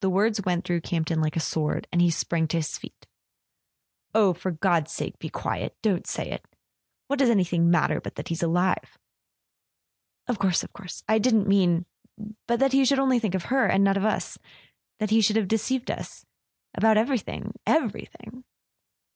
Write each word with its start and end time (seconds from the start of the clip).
The 0.00 0.10
words 0.10 0.42
went 0.44 0.64
through 0.64 0.80
Campton 0.80 1.20
like 1.20 1.36
a 1.36 1.38
sword, 1.38 1.86
and 1.92 2.02
he 2.02 2.10
sprang 2.10 2.48
to 2.48 2.56
his 2.56 2.76
feet. 2.76 3.06
"Oh, 4.12 4.34
for 4.34 4.50
God's 4.50 4.90
sake 4.90 5.16
be 5.20 5.28
quiet 5.30 5.76
—don't 5.80 6.08
say 6.08 6.28
it! 6.28 6.44
What 7.06 7.20
does 7.20 7.30
anything 7.30 7.70
matter 7.70 8.00
but 8.00 8.16
that 8.16 8.26
he's 8.30 8.42
alive?" 8.42 8.98
"Of 10.26 10.40
course, 10.40 10.64
of 10.64 10.72
course... 10.72 11.04
I 11.06 11.18
didn't 11.20 11.46
mean... 11.46 11.86
But 12.48 12.58
that 12.58 12.72
he 12.72 12.84
should 12.84 12.96
think 12.98 13.24
only 13.24 13.30
of 13.32 13.44
her, 13.44 13.66
and 13.68 13.84
not 13.84 13.96
of 13.96 14.04
us... 14.04 14.38
that 14.98 15.10
he 15.10 15.20
should 15.20 15.36
have 15.36 15.46
deceived 15.46 15.88
us... 15.88 16.26
about 16.74 16.96
everything... 16.96 17.52
everything. 17.64 18.42